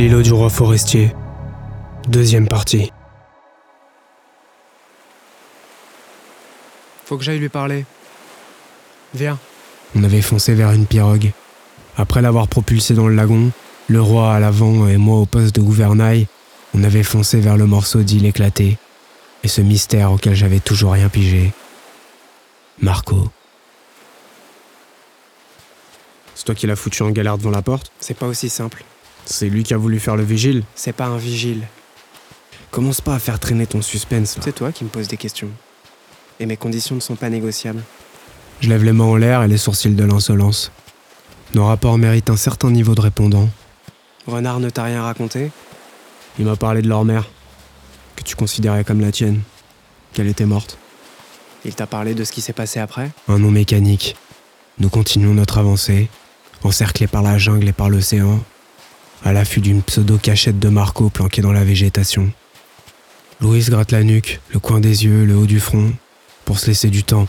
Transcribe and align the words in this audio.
L'îlot 0.00 0.22
du 0.22 0.32
roi 0.32 0.48
forestier. 0.48 1.14
Deuxième 2.08 2.48
partie. 2.48 2.90
Faut 7.04 7.18
que 7.18 7.22
j'aille 7.22 7.38
lui 7.38 7.50
parler. 7.50 7.84
Viens. 9.12 9.38
On 9.94 10.02
avait 10.02 10.22
foncé 10.22 10.54
vers 10.54 10.70
une 10.70 10.86
pirogue. 10.86 11.32
Après 11.98 12.22
l'avoir 12.22 12.48
propulsé 12.48 12.94
dans 12.94 13.08
le 13.08 13.14
lagon, 13.14 13.50
le 13.88 14.00
roi 14.00 14.32
à 14.32 14.40
l'avant 14.40 14.88
et 14.88 14.96
moi 14.96 15.18
au 15.18 15.26
poste 15.26 15.54
de 15.54 15.60
gouvernail, 15.60 16.28
on 16.72 16.82
avait 16.82 17.02
foncé 17.02 17.38
vers 17.38 17.58
le 17.58 17.66
morceau 17.66 18.02
d'île 18.02 18.24
éclaté 18.24 18.78
et 19.44 19.48
ce 19.48 19.60
mystère 19.60 20.12
auquel 20.12 20.34
j'avais 20.34 20.60
toujours 20.60 20.92
rien 20.92 21.10
pigé. 21.10 21.52
Marco. 22.80 23.28
C'est 26.34 26.44
toi 26.44 26.54
qui 26.54 26.66
l'as 26.66 26.76
foutu 26.76 27.02
en 27.02 27.10
galère 27.10 27.36
devant 27.36 27.50
la 27.50 27.60
porte? 27.60 27.92
C'est 28.00 28.16
pas 28.16 28.28
aussi 28.28 28.48
simple. 28.48 28.82
C'est 29.32 29.48
lui 29.48 29.62
qui 29.62 29.72
a 29.74 29.76
voulu 29.76 30.00
faire 30.00 30.16
le 30.16 30.24
vigile 30.24 30.64
C'est 30.74 30.92
pas 30.92 31.06
un 31.06 31.16
vigile. 31.16 31.62
Commence 32.72 33.00
pas 33.00 33.14
à 33.14 33.20
faire 33.20 33.38
traîner 33.38 33.64
ton 33.64 33.80
suspense 33.80 34.36
là. 34.36 34.42
C'est 34.44 34.54
toi 34.54 34.72
qui 34.72 34.82
me 34.82 34.88
poses 34.88 35.06
des 35.06 35.16
questions. 35.16 35.48
Et 36.40 36.46
mes 36.46 36.56
conditions 36.56 36.96
ne 36.96 37.00
sont 37.00 37.14
pas 37.14 37.30
négociables. 37.30 37.82
Je 38.60 38.68
lève 38.68 38.82
les 38.82 38.92
mains 38.92 39.04
en 39.04 39.16
l'air 39.16 39.44
et 39.44 39.48
les 39.48 39.56
sourcils 39.56 39.94
de 39.94 40.04
l'insolence. 40.04 40.72
Nos 41.54 41.64
rapports 41.64 41.96
méritent 41.96 42.28
un 42.28 42.36
certain 42.36 42.70
niveau 42.70 42.96
de 42.96 43.00
répondant. 43.00 43.48
Renard 44.26 44.58
ne 44.58 44.68
t'a 44.68 44.82
rien 44.82 45.02
raconté? 45.02 45.52
Il 46.38 46.44
m'a 46.44 46.56
parlé 46.56 46.82
de 46.82 46.88
leur 46.88 47.04
mère, 47.04 47.28
que 48.16 48.24
tu 48.24 48.34
considérais 48.34 48.84
comme 48.84 49.00
la 49.00 49.12
tienne, 49.12 49.40
qu'elle 50.12 50.28
était 50.28 50.44
morte. 50.44 50.76
Il 51.64 51.74
t'a 51.74 51.86
parlé 51.86 52.14
de 52.14 52.24
ce 52.24 52.32
qui 52.32 52.40
s'est 52.40 52.52
passé 52.52 52.80
après? 52.80 53.10
Un 53.28 53.38
nom 53.38 53.50
mécanique. 53.50 54.16
Nous 54.78 54.88
continuons 54.88 55.34
notre 55.34 55.58
avancée, 55.58 56.08
encerclés 56.64 57.06
par 57.06 57.22
la 57.22 57.38
jungle 57.38 57.68
et 57.68 57.72
par 57.72 57.90
l'océan, 57.90 58.40
à 59.24 59.32
l'affût 59.32 59.60
d'une 59.60 59.82
pseudo-cachette 59.82 60.58
de 60.58 60.68
Marco 60.68 61.10
planquée 61.10 61.42
dans 61.42 61.52
la 61.52 61.64
végétation. 61.64 62.30
Louise 63.40 63.70
gratte 63.70 63.92
la 63.92 64.02
nuque, 64.02 64.40
le 64.52 64.58
coin 64.58 64.80
des 64.80 65.04
yeux, 65.04 65.24
le 65.24 65.36
haut 65.36 65.46
du 65.46 65.60
front, 65.60 65.92
pour 66.44 66.58
se 66.58 66.66
laisser 66.66 66.88
du 66.88 67.04
temps. 67.04 67.26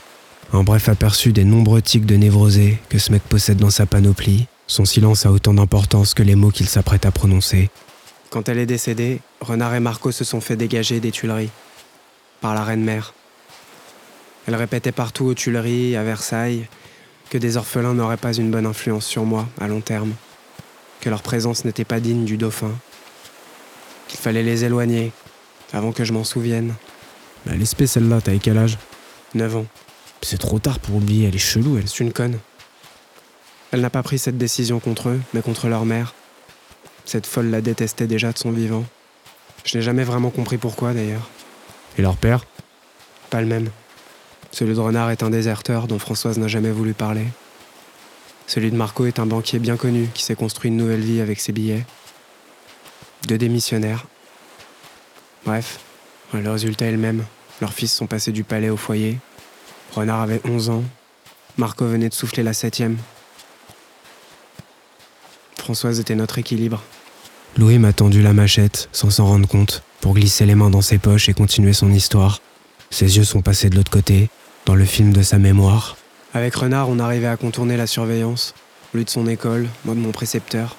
Un 0.53 0.63
bref 0.63 0.89
aperçu 0.89 1.31
des 1.31 1.45
nombreux 1.45 1.81
tics 1.81 2.05
de 2.05 2.15
névrosé 2.15 2.79
que 2.89 2.97
ce 2.97 3.11
mec 3.11 3.23
possède 3.23 3.57
dans 3.57 3.69
sa 3.69 3.85
panoplie. 3.85 4.47
Son 4.67 4.83
silence 4.85 5.25
a 5.25 5.31
autant 5.31 5.53
d'importance 5.53 6.13
que 6.13 6.23
les 6.23 6.35
mots 6.35 6.51
qu'il 6.51 6.67
s'apprête 6.67 7.05
à 7.05 7.11
prononcer. 7.11 7.69
Quand 8.29 8.49
elle 8.49 8.57
est 8.57 8.65
décédée, 8.65 9.19
Renard 9.39 9.75
et 9.75 9.79
Marco 9.79 10.11
se 10.11 10.23
sont 10.23 10.41
fait 10.41 10.55
dégager 10.55 10.99
des 10.99 11.11
Tuileries. 11.11 11.49
Par 12.41 12.55
la 12.55 12.63
reine 12.63 12.83
mère. 12.83 13.13
Elle 14.47 14.55
répétait 14.55 14.91
partout 14.91 15.25
aux 15.25 15.33
Tuileries, 15.33 15.95
à 15.95 16.03
Versailles, 16.03 16.67
que 17.29 17.37
des 17.37 17.55
orphelins 17.55 17.93
n'auraient 17.93 18.17
pas 18.17 18.33
une 18.33 18.51
bonne 18.51 18.65
influence 18.65 19.05
sur 19.05 19.23
moi 19.23 19.47
à 19.59 19.67
long 19.67 19.81
terme. 19.81 20.13
Que 21.01 21.09
leur 21.09 21.21
présence 21.21 21.65
n'était 21.65 21.83
pas 21.83 21.99
digne 21.99 22.25
du 22.25 22.37
dauphin. 22.37 22.71
Qu'il 24.07 24.19
fallait 24.19 24.43
les 24.43 24.63
éloigner, 24.63 25.11
avant 25.73 25.91
que 25.91 26.03
je 26.03 26.13
m'en 26.13 26.23
souvienne. 26.23 26.73
Bah, 27.45 27.53
l'espèce 27.55 27.91
celle-là, 27.91 28.21
t'as 28.21 28.37
quel 28.37 28.57
âge? 28.57 28.77
9 29.33 29.55
ans. 29.57 29.65
C'est 30.21 30.37
trop 30.37 30.59
tard 30.59 30.79
pour 30.79 30.95
oublier, 30.95 31.27
elle 31.27 31.35
est 31.35 31.39
chelou, 31.39 31.77
elle. 31.77 31.87
C'est 31.87 32.03
une 32.03 32.13
conne. 32.13 32.37
Elle 33.71 33.81
n'a 33.81 33.89
pas 33.89 34.03
pris 34.03 34.19
cette 34.19 34.37
décision 34.37 34.79
contre 34.79 35.09
eux, 35.09 35.21
mais 35.33 35.41
contre 35.41 35.67
leur 35.67 35.85
mère. 35.85 36.13
Cette 37.05 37.25
folle 37.25 37.49
la 37.49 37.61
détestait 37.61 38.07
déjà 38.07 38.31
de 38.31 38.37
son 38.37 38.51
vivant. 38.51 38.85
Je 39.63 39.77
n'ai 39.77 39.83
jamais 39.83 40.03
vraiment 40.03 40.29
compris 40.29 40.57
pourquoi 40.57 40.93
d'ailleurs. 40.93 41.29
Et 41.97 42.01
leur 42.01 42.17
père? 42.17 42.45
Pas 43.29 43.41
le 43.41 43.47
même. 43.47 43.69
Celui 44.51 44.75
de 44.75 44.79
Renard 44.79 45.09
est 45.09 45.23
un 45.23 45.29
déserteur 45.29 45.87
dont 45.87 45.99
Françoise 45.99 46.37
n'a 46.37 46.47
jamais 46.47 46.71
voulu 46.71 46.93
parler. 46.93 47.25
Celui 48.47 48.71
de 48.71 48.75
Marco 48.75 49.05
est 49.05 49.19
un 49.19 49.25
banquier 49.25 49.59
bien 49.59 49.77
connu 49.77 50.09
qui 50.13 50.23
s'est 50.23 50.35
construit 50.35 50.69
une 50.69 50.77
nouvelle 50.77 51.01
vie 51.01 51.21
avec 51.21 51.39
ses 51.39 51.51
billets. 51.51 51.85
Deux 53.27 53.37
démissionnaires. 53.37 54.05
Bref, 55.45 55.79
le 56.33 56.49
résultat 56.49 56.85
est 56.85 56.91
le 56.91 56.97
même. 56.97 57.25
Leurs 57.61 57.73
fils 57.73 57.93
sont 57.93 58.07
passés 58.07 58.31
du 58.31 58.43
palais 58.43 58.69
au 58.69 58.77
foyer. 58.77 59.17
Renard 59.93 60.21
avait 60.21 60.41
11 60.45 60.69
ans. 60.69 60.83
Marco 61.57 61.85
venait 61.85 62.09
de 62.09 62.13
souffler 62.13 62.43
la 62.43 62.53
septième. 62.53 62.97
Françoise 65.57 65.99
était 65.99 66.15
notre 66.15 66.39
équilibre. 66.39 66.81
Louis 67.57 67.77
m'a 67.77 67.93
tendu 67.93 68.21
la 68.21 68.33
machette, 68.33 68.89
sans 68.91 69.09
s'en 69.09 69.25
rendre 69.25 69.47
compte, 69.47 69.83
pour 69.99 70.13
glisser 70.13 70.45
les 70.45 70.55
mains 70.55 70.69
dans 70.69 70.81
ses 70.81 70.97
poches 70.97 71.29
et 71.29 71.33
continuer 71.33 71.73
son 71.73 71.91
histoire. 71.91 72.41
Ses 72.89 73.17
yeux 73.17 73.23
sont 73.23 73.41
passés 73.41 73.69
de 73.69 73.75
l'autre 73.75 73.91
côté, 73.91 74.29
dans 74.65 74.75
le 74.75 74.85
film 74.85 75.11
de 75.11 75.21
sa 75.21 75.37
mémoire. 75.37 75.97
Avec 76.33 76.55
Renard, 76.55 76.87
on 76.87 76.99
arrivait 76.99 77.27
à 77.27 77.35
contourner 77.35 77.75
la 77.75 77.87
surveillance. 77.87 78.53
Lui 78.93 79.03
de 79.03 79.09
son 79.09 79.27
école, 79.27 79.67
moi 79.83 79.95
de 79.95 79.99
mon 79.99 80.11
précepteur. 80.11 80.77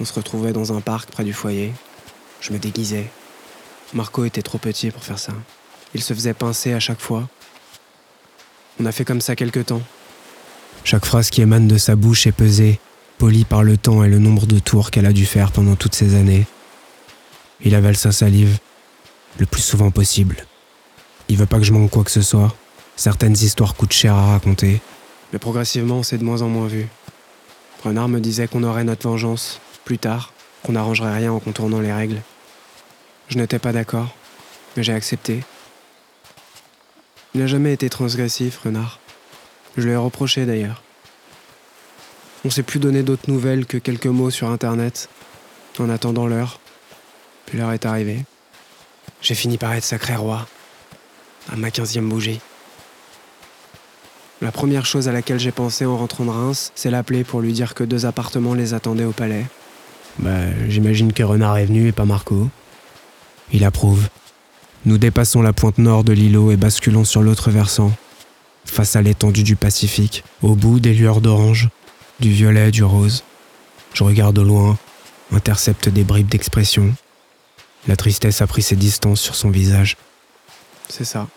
On 0.00 0.06
se 0.06 0.14
retrouvait 0.14 0.52
dans 0.52 0.74
un 0.74 0.80
parc 0.80 1.10
près 1.10 1.24
du 1.24 1.34
foyer. 1.34 1.72
Je 2.40 2.52
me 2.52 2.58
déguisais. 2.58 3.10
Marco 3.92 4.24
était 4.24 4.40
trop 4.40 4.56
petit 4.56 4.90
pour 4.90 5.04
faire 5.04 5.18
ça. 5.18 5.34
Il 5.94 6.02
se 6.02 6.14
faisait 6.14 6.32
pincer 6.32 6.72
à 6.72 6.80
chaque 6.80 7.00
fois. 7.00 7.28
On 8.80 8.86
a 8.86 8.92
fait 8.92 9.04
comme 9.04 9.20
ça 9.20 9.36
quelque 9.36 9.60
temps. 9.60 9.82
Chaque 10.84 11.04
phrase 11.04 11.28
qui 11.28 11.42
émane 11.42 11.68
de 11.68 11.76
sa 11.76 11.94
bouche 11.94 12.26
est 12.26 12.32
pesée, 12.32 12.80
polie 13.18 13.44
par 13.44 13.62
le 13.62 13.76
temps 13.76 14.02
et 14.02 14.08
le 14.08 14.18
nombre 14.18 14.46
de 14.46 14.58
tours 14.58 14.90
qu'elle 14.90 15.04
a 15.04 15.12
dû 15.12 15.26
faire 15.26 15.52
pendant 15.52 15.76
toutes 15.76 15.94
ces 15.94 16.14
années. 16.14 16.46
Il 17.62 17.74
avale 17.74 17.96
sa 17.96 18.12
salive, 18.12 18.58
le 19.38 19.44
plus 19.44 19.60
souvent 19.60 19.90
possible. 19.90 20.46
Il 21.28 21.36
veut 21.36 21.44
pas 21.44 21.58
que 21.58 21.64
je 21.64 21.72
manque 21.74 21.90
quoi 21.90 22.04
que 22.04 22.10
ce 22.10 22.22
soit. 22.22 22.54
Certaines 23.00 23.32
histoires 23.32 23.76
coûtent 23.76 23.94
cher 23.94 24.12
à 24.12 24.26
raconter. 24.32 24.82
Mais 25.32 25.38
progressivement, 25.38 26.00
on 26.00 26.02
s'est 26.02 26.18
de 26.18 26.22
moins 26.22 26.42
en 26.42 26.48
moins 26.48 26.66
vu. 26.66 26.86
Renard 27.82 28.08
me 28.08 28.20
disait 28.20 28.46
qu'on 28.46 28.62
aurait 28.62 28.84
notre 28.84 29.08
vengeance, 29.08 29.58
plus 29.86 29.96
tard, 29.96 30.34
qu'on 30.62 30.72
n'arrangerait 30.72 31.16
rien 31.16 31.32
en 31.32 31.40
contournant 31.40 31.80
les 31.80 31.94
règles. 31.94 32.20
Je 33.28 33.38
n'étais 33.38 33.58
pas 33.58 33.72
d'accord, 33.72 34.14
mais 34.76 34.82
j'ai 34.82 34.92
accepté. 34.92 35.42
Il 37.34 37.40
n'a 37.40 37.46
jamais 37.46 37.72
été 37.72 37.88
transgressif, 37.88 38.58
Renard. 38.58 38.98
Je 39.78 39.84
lui 39.84 39.92
ai 39.92 39.96
reproché 39.96 40.44
d'ailleurs. 40.44 40.82
On 42.44 42.50
s'est 42.50 42.62
plus 42.62 42.80
donné 42.80 43.02
d'autres 43.02 43.30
nouvelles 43.30 43.64
que 43.64 43.78
quelques 43.78 44.08
mots 44.08 44.30
sur 44.30 44.50
Internet, 44.50 45.08
en 45.78 45.88
attendant 45.88 46.26
l'heure. 46.26 46.60
Puis 47.46 47.56
l'heure 47.56 47.72
est 47.72 47.86
arrivée. 47.86 48.26
J'ai 49.22 49.34
fini 49.34 49.56
par 49.56 49.72
être 49.72 49.84
sacré 49.84 50.16
roi, 50.16 50.46
à 51.50 51.56
ma 51.56 51.70
quinzième 51.70 52.06
bougie. 52.06 52.40
La 54.42 54.52
première 54.52 54.86
chose 54.86 55.06
à 55.06 55.12
laquelle 55.12 55.38
j'ai 55.38 55.52
pensé 55.52 55.84
en 55.84 55.98
rentrant 55.98 56.24
de 56.24 56.30
Reims, 56.30 56.72
c'est 56.74 56.90
l'appeler 56.90 57.24
pour 57.24 57.42
lui 57.42 57.52
dire 57.52 57.74
que 57.74 57.84
deux 57.84 58.06
appartements 58.06 58.54
les 58.54 58.72
attendaient 58.72 59.04
au 59.04 59.12
palais. 59.12 59.44
Bah, 60.18 60.30
j'imagine 60.68 61.12
que 61.12 61.22
Renard 61.22 61.58
est 61.58 61.66
venu 61.66 61.88
et 61.88 61.92
pas 61.92 62.06
Marco. 62.06 62.48
Il 63.52 63.64
approuve. 63.64 64.08
Nous 64.86 64.96
dépassons 64.96 65.42
la 65.42 65.52
pointe 65.52 65.76
nord 65.76 66.04
de 66.04 66.14
l'îlot 66.14 66.52
et 66.52 66.56
basculons 66.56 67.04
sur 67.04 67.20
l'autre 67.22 67.50
versant, 67.50 67.92
face 68.64 68.96
à 68.96 69.02
l'étendue 69.02 69.42
du 69.42 69.56
Pacifique, 69.56 70.24
au 70.40 70.54
bout 70.54 70.80
des 70.80 70.94
lueurs 70.94 71.20
d'orange, 71.20 71.68
du 72.18 72.30
violet, 72.30 72.70
du 72.70 72.82
rose. 72.82 73.24
Je 73.92 74.04
regarde 74.04 74.38
au 74.38 74.44
loin, 74.44 74.78
intercepte 75.32 75.90
des 75.90 76.04
bribes 76.04 76.28
d'expression. 76.28 76.94
La 77.88 77.96
tristesse 77.96 78.40
a 78.40 78.46
pris 78.46 78.62
ses 78.62 78.76
distances 78.76 79.20
sur 79.20 79.34
son 79.34 79.50
visage. 79.50 79.98
C'est 80.88 81.04
ça. 81.04 81.28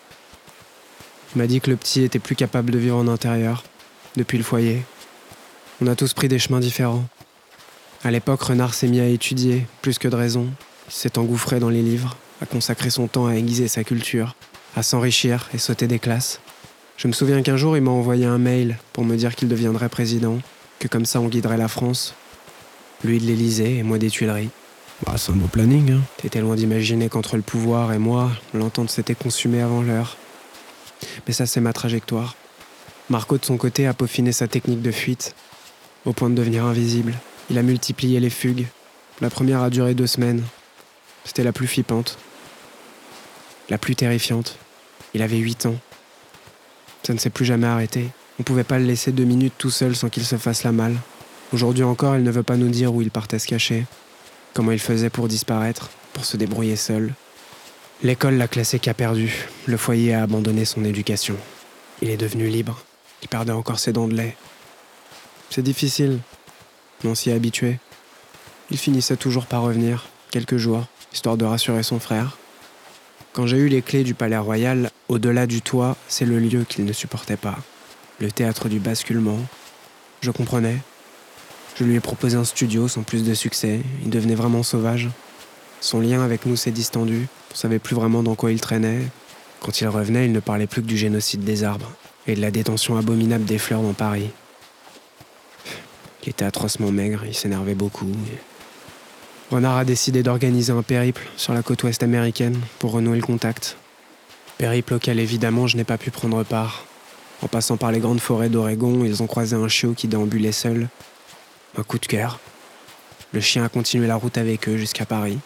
Il 1.36 1.40
m'a 1.42 1.48
dit 1.48 1.62
que 1.62 1.70
le 1.70 1.78
petit 1.78 2.04
était 2.04 2.20
plus 2.20 2.36
capable 2.36 2.72
de 2.72 2.78
vivre 2.78 2.98
en 2.98 3.08
intérieur, 3.08 3.64
depuis 4.16 4.38
le 4.38 4.44
foyer. 4.44 4.84
On 5.82 5.88
a 5.88 5.96
tous 5.96 6.14
pris 6.14 6.28
des 6.28 6.38
chemins 6.38 6.60
différents. 6.60 7.06
À 8.04 8.12
l'époque, 8.12 8.44
Renard 8.44 8.74
s'est 8.74 8.88
mis 8.88 9.00
à 9.00 9.08
étudier, 9.08 9.66
plus 9.82 9.98
que 9.98 10.08
de 10.08 10.16
raison. 10.16 10.48
Il 10.88 10.94
s'est 10.94 11.18
engouffré 11.18 11.60
dans 11.60 11.70
les 11.70 11.82
livres, 11.82 12.18
à 12.42 12.46
consacrer 12.46 12.90
son 12.90 13.08
temps 13.08 13.26
à 13.26 13.34
aiguiser 13.34 13.68
sa 13.68 13.84
culture, 13.84 14.36
à 14.76 14.84
s'enrichir 14.84 15.50
et 15.54 15.58
sauter 15.58 15.88
des 15.88 16.00
classes. 16.00 16.40
Je 16.98 17.08
me 17.08 17.14
souviens 17.14 17.42
qu'un 17.42 17.58
jour, 17.58 17.76
il 17.76 17.84
m'a 17.84 17.92
envoyé 17.92 18.26
un 18.26 18.38
mail 18.38 18.78
pour 18.92 19.04
me 19.04 19.16
dire 19.16 19.36
qu'il 19.36 19.48
deviendrait 19.48 19.90
président, 19.90 20.38
que 20.78 20.88
comme 20.88 21.06
ça 21.06 21.20
on 21.20 21.28
guiderait 21.28 21.58
la 21.58 21.68
France. 21.68 22.14
Lui 23.04 23.20
de 23.20 23.26
l'Élysée 23.26 23.78
et 23.78 23.84
moi 23.84 23.98
des 23.98 24.10
Tuileries. 24.10 24.50
Bah, 25.06 25.16
c'est 25.18 25.32
un 25.32 25.36
beau 25.36 25.48
planning, 25.48 25.94
hein. 25.94 26.02
T'étais 26.18 26.42
loin 26.42 26.56
d'imaginer 26.56 27.10
qu'entre 27.10 27.36
le 27.36 27.42
pouvoir 27.42 27.92
et 27.92 27.98
moi, 27.98 28.32
l'entente 28.54 28.92
s'était 28.92 29.16
consumée 29.16 29.62
avant 29.62 29.82
l'heure. 29.82 30.18
Mais 31.28 31.34
ça, 31.34 31.46
c'est 31.46 31.62
ma 31.62 31.74
trajectoire. 31.74 32.36
Marco, 33.10 33.38
de 33.38 33.46
son 33.46 33.58
côté, 33.58 33.88
a 33.88 33.94
peaufiné 33.94 34.32
sa 34.32 34.48
technique 34.48 34.82
de 34.82 34.92
fuite, 34.92 35.36
au 36.06 36.14
point 36.14 36.30
de 36.30 36.36
devenir 36.36 36.66
invisible. 36.66 37.14
Il 37.50 37.58
a 37.58 37.64
multiplié 37.64 38.20
les 38.20 38.30
fugues. 38.30 38.68
La 39.22 39.30
première 39.30 39.62
a 39.62 39.70
duré 39.70 39.94
deux 39.94 40.08
semaines. 40.08 40.44
C'était 41.26 41.44
la 41.44 41.52
plus 41.52 41.68
flippante. 41.68 42.18
La 43.70 43.78
plus 43.78 43.96
terrifiante. 43.96 44.58
Il 45.14 45.22
avait 45.22 45.38
huit 45.38 45.66
ans. 45.66 45.76
Ça 47.04 47.14
ne 47.14 47.20
s'est 47.20 47.30
plus 47.30 47.46
jamais 47.46 47.68
arrêté. 47.68 48.10
On 48.40 48.44
pouvait 48.44 48.64
pas 48.64 48.80
le 48.80 48.86
laisser 48.86 49.12
deux 49.12 49.26
minutes 49.26 49.54
tout 49.58 49.70
seul 49.70 49.96
sans 49.96 50.10
qu'il 50.10 50.26
se 50.26 50.38
fasse 50.38 50.64
la 50.64 50.72
malle. 50.72 50.96
Aujourd'hui 51.52 51.84
encore, 51.84 52.16
il 52.16 52.24
ne 52.24 52.32
veut 52.32 52.44
pas 52.44 52.58
nous 52.58 52.70
dire 52.70 52.94
où 52.94 53.02
il 53.02 53.12
partait 53.12 53.38
se 53.38 53.48
cacher, 53.48 53.86
comment 54.54 54.72
il 54.72 54.80
faisait 54.80 55.12
pour 55.12 55.28
disparaître, 55.28 55.92
pour 56.14 56.26
se 56.26 56.36
débrouiller 56.36 56.76
seul. 56.76 57.14
L'école 58.04 58.36
l'a 58.36 58.50
classé 58.50 58.80
qu'à 58.80 58.94
perdu. 58.94 59.48
Le 59.66 59.78
foyer 59.78 60.14
a 60.14 60.24
abandonné 60.24 60.66
son 60.66 60.84
éducation. 60.84 61.38
Il 62.02 62.10
est 62.10 62.18
devenu 62.18 62.50
libre. 62.50 62.84
Il 63.22 63.30
perdait 63.30 63.54
encore 63.54 63.80
ses 63.80 63.94
dents 63.94 64.10
de 64.10 64.14
lait. 64.14 64.36
C'est 65.50 65.62
difficile. 65.62 66.20
On 67.06 67.16
s'y 67.16 67.30
est 67.30 67.34
habitué. 67.34 67.80
Il 68.72 68.78
finissait 68.78 69.16
toujours 69.16 69.46
par 69.46 69.62
revenir, 69.62 70.08
quelques 70.32 70.58
jours, 70.58 70.86
histoire 71.14 71.38
de 71.38 71.46
rassurer 71.46 71.82
son 71.82 71.98
frère. 72.02 72.38
Quand 73.32 73.48
j'ai 73.48 73.56
eu 73.56 73.70
les 73.70 73.82
clés 73.82 74.04
du 74.04 74.14
palais 74.14 74.38
royal, 74.38 74.92
au-delà 75.08 75.48
du 75.48 75.62
toit, 75.62 75.96
c'est 76.10 76.26
le 76.26 76.40
lieu 76.40 76.66
qu'il 76.68 76.84
ne 76.84 76.92
supportait 76.92 77.38
pas. 77.38 77.58
Le 78.20 78.30
théâtre 78.30 78.68
du 78.68 78.80
basculement. 78.80 79.40
Je 80.20 80.32
comprenais. 80.32 80.80
Je 81.78 81.86
lui 81.86 81.96
ai 81.96 82.02
proposé 82.02 82.36
un 82.36 82.44
studio 82.44 82.90
sans 82.90 83.04
plus 83.04 83.24
de 83.24 83.34
succès. 83.34 83.80
Il 84.04 84.10
devenait 84.10 84.36
vraiment 84.36 84.62
sauvage. 84.62 85.10
Son 85.84 86.00
lien 86.00 86.22
avec 86.22 86.46
nous 86.46 86.56
s'est 86.56 86.72
distendu. 86.72 87.28
On 87.52 87.56
savait 87.56 87.78
plus 87.78 87.94
vraiment 87.94 88.24
dans 88.24 88.36
quoi 88.36 88.54
il 88.54 88.62
traînait. 88.62 89.02
Quand 89.60 89.82
il 89.82 89.88
revenait, 89.90 90.26
il 90.26 90.32
ne 90.32 90.40
parlait 90.40 90.66
plus 90.66 90.82
que 90.82 90.88
du 90.88 90.96
génocide 90.96 91.44
des 91.44 91.66
arbres 91.66 91.92
et 92.26 92.36
de 92.36 92.42
la 92.42 92.52
détention 92.52 92.96
abominable 92.96 93.44
des 93.44 93.58
fleurs 93.58 93.82
dans 93.82 93.92
Paris. 93.92 94.30
Il 96.24 96.30
était 96.30 96.46
atrocement 96.46 96.90
maigre, 96.90 97.26
il 97.28 97.36
s'énervait 97.36 97.76
beaucoup. 97.76 98.08
Renard 99.52 99.76
a 99.76 99.84
décidé 99.84 100.24
d'organiser 100.24 100.72
un 100.72 100.84
périple 100.84 101.28
sur 101.36 101.54
la 101.54 101.64
côte 101.64 101.84
ouest 101.84 102.02
américaine 102.02 102.58
pour 102.80 102.92
renouer 102.92 103.18
le 103.18 103.26
contact. 103.26 103.76
Périple 104.58 104.94
auquel 104.94 105.20
évidemment 105.20 105.68
je 105.68 105.76
n'ai 105.76 105.84
pas 105.84 105.98
pu 105.98 106.12
prendre 106.12 106.46
part. 106.46 106.86
En 107.42 107.50
passant 107.50 107.76
par 107.76 107.92
les 107.92 108.00
grandes 108.00 108.22
forêts 108.22 108.48
d'Oregon, 108.48 109.04
ils 109.04 109.22
ont 109.22 109.28
croisé 109.28 109.58
un 109.58 109.68
chiot 109.68 109.92
qui 109.92 110.08
déambulait 110.08 110.54
seul. 110.54 110.88
Un 111.78 111.84
coup 111.84 112.00
de 112.00 112.06
cœur. 112.06 112.40
Le 113.34 113.42
chien 113.42 113.66
a 113.66 113.70
continué 113.70 114.08
la 114.08 114.16
route 114.16 114.38
avec 114.38 114.70
eux 114.70 114.78
jusqu'à 114.78 115.06
Paris. 115.06 115.40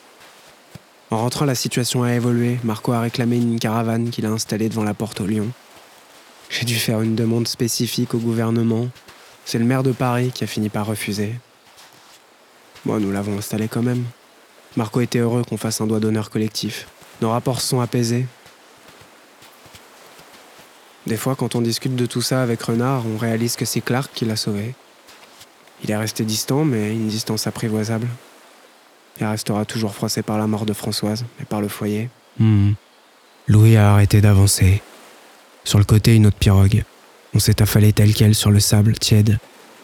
En 1.09 1.17
rentrant, 1.17 1.45
la 1.45 1.55
situation 1.55 2.03
a 2.03 2.13
évolué. 2.13 2.59
Marco 2.63 2.91
a 2.91 2.99
réclamé 2.99 3.37
une 3.37 3.59
caravane 3.59 4.09
qu'il 4.09 4.25
a 4.25 4.29
installée 4.29 4.67
devant 4.67 4.83
la 4.83 4.93
porte 4.93 5.21
au 5.21 5.25
Lion. 5.25 5.47
J'ai 6.49 6.65
dû 6.65 6.75
faire 6.75 7.01
une 7.01 7.15
demande 7.15 7.47
spécifique 7.47 8.13
au 8.13 8.17
gouvernement. 8.17 8.89
C'est 9.45 9.59
le 9.59 9.65
maire 9.65 9.83
de 9.83 9.93
Paris 9.93 10.31
qui 10.33 10.43
a 10.43 10.47
fini 10.47 10.67
par 10.67 10.85
refuser. 10.85 11.35
Bon, 12.85 12.99
nous 12.99 13.11
l'avons 13.11 13.37
installé 13.37 13.69
quand 13.69 13.83
même. 13.83 14.03
Marco 14.75 14.99
était 14.99 15.19
heureux 15.19 15.43
qu'on 15.43 15.57
fasse 15.57 15.79
un 15.79 15.87
doigt 15.87 15.99
d'honneur 15.99 16.29
collectif. 16.29 16.87
Nos 17.21 17.31
rapports 17.31 17.61
sont 17.61 17.79
apaisés. 17.79 18.25
Des 21.05 21.17
fois, 21.17 21.35
quand 21.35 21.55
on 21.55 21.61
discute 21.61 21.95
de 21.95 22.05
tout 22.05 22.21
ça 22.21 22.43
avec 22.43 22.61
Renard, 22.61 23.05
on 23.07 23.17
réalise 23.17 23.55
que 23.55 23.63
c'est 23.63 23.79
Clark 23.79 24.11
qui 24.13 24.25
l'a 24.25 24.35
sauvé. 24.35 24.75
Il 25.83 25.91
est 25.91 25.95
resté 25.95 26.25
distant, 26.25 26.65
mais 26.65 26.91
une 26.91 27.07
distance 27.07 27.47
apprivoisable. 27.47 28.07
Il 29.19 29.25
restera 29.25 29.65
toujours 29.65 29.93
froissé 29.93 30.21
par 30.21 30.37
la 30.37 30.47
mort 30.47 30.65
de 30.65 30.73
Françoise 30.73 31.25
et 31.41 31.45
par 31.45 31.61
le 31.61 31.67
foyer. 31.67 32.09
Hmm. 32.39 32.73
Louis 33.47 33.77
a 33.77 33.93
arrêté 33.93 34.21
d'avancer. 34.21 34.81
Sur 35.63 35.79
le 35.79 35.85
côté, 35.85 36.15
une 36.15 36.27
autre 36.27 36.37
pirogue. 36.37 36.83
On 37.33 37.39
s'est 37.39 37.61
affalé 37.61 37.93
tel 37.93 38.13
quel 38.13 38.35
sur 38.35 38.51
le 38.51 38.59
sable 38.59 38.97
tiède, 38.97 39.39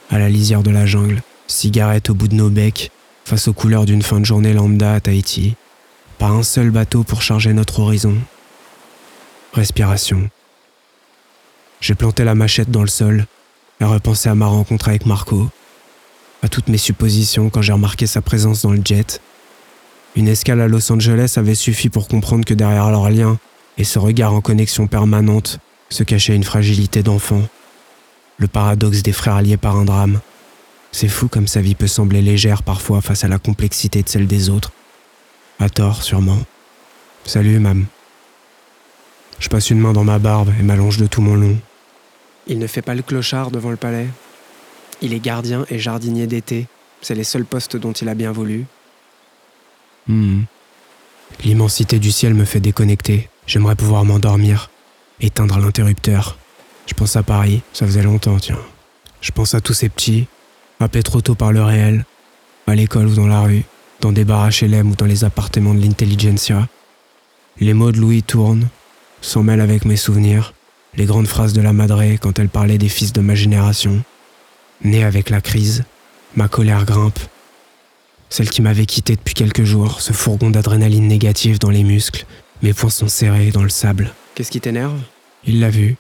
à 0.10 0.20
la 0.20 0.30
lisière 0.30 0.64
de 0.64 0.72
la 0.72 0.86
jungle, 0.86 1.22
cigarette 1.48 2.10
au 2.10 2.14
bout 2.14 2.28
de 2.28 2.36
nos 2.36 2.50
becs, 2.50 2.92
face 3.26 3.48
aux 3.48 3.54
couleurs 3.54 3.86
d'une 3.86 4.02
fin 4.02 4.20
de 4.20 4.26
journée 4.26 4.54
lambda 4.54 4.94
à 4.94 5.00
Tahiti. 5.00 5.56
Pas 6.18 6.28
un 6.28 6.44
seul 6.44 6.72
bateau 6.72 7.04
pour 7.04 7.22
charger 7.22 7.54
notre 7.54 7.80
horizon. 7.80 8.16
Respiration. 9.54 10.30
J'ai 11.82 11.96
planté 11.96 12.24
la 12.24 12.36
machette 12.36 12.72
dans 12.72 12.82
le 12.82 12.88
sol 12.88 13.26
et 13.82 13.86
repensé 13.86 14.30
à 14.30 14.36
ma 14.36 14.46
rencontre 14.46 14.88
avec 14.88 15.06
Marco, 15.06 15.50
à 16.44 16.50
toutes 16.50 16.68
mes 16.68 16.78
suppositions 16.78 17.50
quand 17.50 17.62
j'ai 17.62 17.74
remarqué 17.74 18.06
sa 18.06 18.22
présence 18.22 18.62
dans 18.62 18.72
le 18.72 18.82
jet. 18.84 19.22
Une 20.16 20.28
escale 20.28 20.62
à 20.62 20.68
Los 20.68 20.92
Angeles 20.92 21.34
avait 21.38 21.56
suffi 21.56 21.90
pour 21.90 22.08
comprendre 22.08 22.46
que 22.46 22.54
derrière 22.54 22.92
leur 22.92 23.10
lien 23.10 23.40
et 23.78 23.84
ce 23.84 23.98
regard 23.98 24.34
en 24.34 24.42
connexion 24.42 24.86
permanente, 24.86 25.58
se 25.90 26.04
cachait 26.04 26.36
une 26.36 26.44
fragilité 26.44 27.02
d'enfant. 27.02 27.42
Le 28.38 28.48
paradoxe 28.48 29.02
des 29.02 29.14
frères 29.14 29.42
liés 29.42 29.58
par 29.58 29.78
un 29.78 29.86
drame. 29.86 30.20
C'est 30.92 31.08
fou 31.08 31.28
comme 31.28 31.48
sa 31.48 31.62
vie 31.62 31.76
peut 31.76 31.88
sembler 31.88 32.22
légère 32.22 32.62
parfois 32.62 33.02
face 33.02 33.24
à 33.24 33.28
la 33.28 33.40
complexité 33.40 34.04
de 34.04 34.10
celle 34.10 34.28
des 34.28 34.50
autres. 34.50 34.72
À 35.60 35.70
tort, 35.70 36.04
sûrement. 36.04 36.40
Salut, 37.26 37.60
mam. 37.60 37.86
Je 39.40 39.50
passe 39.50 39.70
une 39.70 39.80
main 39.80 39.94
dans 39.94 40.04
ma 40.04 40.20
barbe 40.20 40.52
et 40.60 40.64
m'allonge 40.64 40.98
de 40.98 41.08
tout 41.08 41.22
mon 41.22 41.36
long. 41.36 41.58
Il 42.48 42.60
ne 42.60 42.68
fait 42.68 42.82
pas 42.82 42.96
le 42.96 43.02
clochard 43.02 43.50
devant 43.50 43.72
le 43.72 43.78
palais? 43.78 44.08
Il 45.04 45.14
est 45.14 45.20
gardien 45.20 45.66
et 45.70 45.80
jardinier 45.80 46.28
d'été. 46.28 46.66
C'est 47.02 47.14
les 47.14 47.26
seuls 47.26 47.44
postes 47.44 47.76
dont 47.76 47.92
il 47.92 48.08
a 48.08 48.16
bien 48.16 48.32
voulu. 48.32 48.66
Hmm. 50.08 50.44
L'immensité 51.44 52.00
du 52.00 52.10
ciel 52.12 52.34
me 52.34 52.46
fait 52.46 52.62
déconnecter. 52.62 53.30
J'aimerais 53.46 53.76
pouvoir 53.76 54.06
m'endormir 54.06 54.70
éteindre 55.20 55.60
l'interrupteur. 55.60 56.38
Je 56.86 56.94
pense 56.94 57.18
à 57.18 57.24
Paris, 57.24 57.62
ça 57.74 57.86
faisait 57.86 58.02
longtemps, 58.02 58.38
tiens. 58.38 58.60
Je 59.20 59.32
pense 59.32 59.54
à 59.54 59.62
tous 59.62 59.74
ces 59.74 59.90
petits, 59.90 60.28
appelés 60.80 61.04
trop 61.04 61.20
tôt 61.20 61.36
par 61.36 61.52
le 61.52 61.64
réel, 61.64 62.06
à 62.68 62.74
l'école 62.74 63.08
ou 63.08 63.16
dans 63.16 63.28
la 63.28 63.42
rue, 63.42 63.64
dans 64.00 64.14
des 64.14 64.24
bars 64.24 64.50
HLM 64.50 64.92
ou 64.92 64.96
dans 64.96 65.06
les 65.06 65.26
appartements 65.26 65.74
de 65.74 65.82
l'intelligentsia. 65.82 66.70
Les 67.60 67.74
mots 67.74 67.92
de 67.92 68.00
Louis 68.00 68.24
tournent, 68.24 68.70
s'en 69.22 69.44
mêlent 69.44 69.62
avec 69.62 69.84
mes 69.84 69.98
souvenirs, 69.98 70.54
les 70.96 71.06
grandes 71.06 71.28
phrases 71.28 71.54
de 71.54 71.62
la 71.62 71.74
madrée 71.74 72.18
quand 72.22 72.40
elle 72.40 72.50
parlait 72.50 72.78
des 72.78 72.90
fils 72.90 73.12
de 73.12 73.22
ma 73.22 73.36
génération. 73.36 74.02
Née 74.84 75.04
avec 75.04 75.30
la 75.30 75.40
crise, 75.40 75.84
ma 76.36 76.48
colère 76.48 76.86
grimpe. 76.86 77.20
Celle 78.30 78.50
qui 78.50 78.62
m'avait 78.62 78.86
quitté 78.86 79.16
depuis 79.16 79.34
quelques 79.34 79.64
jours, 79.64 80.02
ce 80.02 80.12
fourgon 80.12 80.50
d'adrénaline 80.50 81.08
négative 81.08 81.60
dans 81.60 81.70
les 81.70 81.84
muscles, 81.84 82.26
mes 82.62 82.74
poings 82.74 82.90
sont 82.90 83.08
serrés 83.08 83.52
dans 83.52 83.64
le 83.64 83.70
sable. 83.70 84.14
Qu'est-ce 84.36 84.52
qui 84.52 84.60
t'énerve? 84.60 85.00
Il 85.46 85.60
l'a 85.60 85.70
vu. 85.70 85.96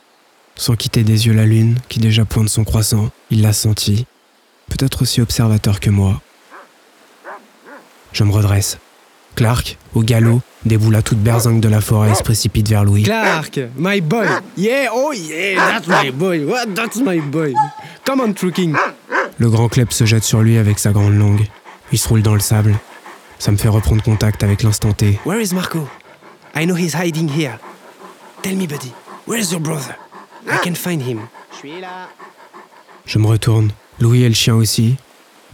Sans 0.56 0.76
quitter 0.76 1.04
des 1.04 1.28
yeux 1.28 1.34
la 1.34 1.46
lune, 1.46 1.78
qui 1.90 2.00
déjà 2.00 2.26
pointe 2.26 2.50
son 2.50 2.64
croissant, 2.64 3.10
il 3.32 3.42
l'a 3.42 3.54
senti. 3.54 4.06
Peut-être 4.68 5.04
aussi 5.04 5.22
observateur 5.22 5.80
que 5.80 5.90
moi. 5.90 6.22
Je 8.12 8.24
me 8.24 8.32
redresse. 8.32 8.78
Clark, 9.36 9.78
au 9.96 10.04
galop, 10.04 10.42
déboule 10.66 10.96
à 10.96 11.02
toute 11.02 11.18
berzingue 11.18 11.60
de 11.60 11.68
la 11.70 11.82
forêt 11.82 12.12
et 12.12 12.16
se 12.16 12.24
précipite 12.24 12.70
vers 12.70 12.84
Louis. 12.84 13.04
Clark, 13.04 13.60
my 13.78 14.00
boy. 14.02 14.28
Yeah, 14.58 14.90
oh 14.94 15.12
yeah, 15.12 15.56
that's 15.56 15.88
my 15.88 16.12
boy. 16.12 16.46
What, 16.46 16.76
that's 16.76 16.98
my 16.98 17.20
boy. 17.20 17.54
Come 18.06 18.22
on, 18.22 18.34
True 18.34 18.52
King. 18.52 18.76
Le 19.40 19.50
grand 19.50 19.70
Kleb 19.70 19.92
se 19.92 20.06
jette 20.06 20.24
sur 20.24 20.42
lui 20.42 20.58
avec 20.58 20.80
sa 20.80 20.92
grande 20.92 21.18
langue. 21.18 21.48
Il 21.92 21.98
se 21.98 22.08
roule 22.08 22.22
dans 22.22 22.36
le 22.36 22.40
sable. 22.40 22.76
Ça 23.40 23.52
me 23.52 23.58
fait 23.58 23.70
reprendre 23.70 24.04
contact 24.04 24.44
avec 24.44 24.64
l'instant 24.64 24.94
T. 24.94 25.20
Where 25.26 25.42
is 25.42 25.54
Marco? 25.54 25.88
I 26.56 26.66
know 26.66 26.76
he's 26.76 26.94
hiding 26.94 27.28
here. 27.28 27.58
Tell 28.44 28.56
me, 28.56 28.68
buddy, 28.68 28.94
where's 29.28 29.52
your 29.52 29.62
brother? 29.62 29.96
I 30.46 30.58
can 30.64 30.76
find 30.76 31.02
him. 31.02 31.22
Je 31.52 31.58
suis 31.58 31.82
là. 31.82 32.10
Je 33.06 33.18
me 33.18 33.28
retourne. 33.28 33.72
Louis 34.00 34.24
et 34.24 34.30
le 34.30 34.36
chien 34.36 34.56
aussi. 34.56 34.96